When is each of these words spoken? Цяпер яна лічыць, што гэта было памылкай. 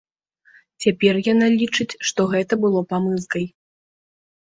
Цяпер 0.85 1.19
яна 1.27 1.47
лічыць, 1.59 1.89
што 2.09 2.21
гэта 2.35 2.53
было 2.67 2.79
памылкай. 2.97 3.51